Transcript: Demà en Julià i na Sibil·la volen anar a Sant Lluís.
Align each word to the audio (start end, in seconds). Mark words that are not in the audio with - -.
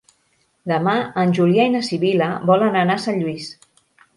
Demà 0.71 0.95
en 1.25 1.35
Julià 1.39 1.67
i 1.69 1.73
na 1.75 1.83
Sibil·la 1.91 2.31
volen 2.53 2.81
anar 2.81 2.99
a 3.01 3.05
Sant 3.05 3.21
Lluís. 3.23 3.53